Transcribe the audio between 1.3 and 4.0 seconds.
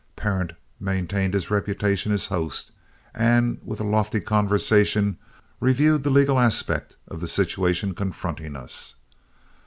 his reputation as host, and with a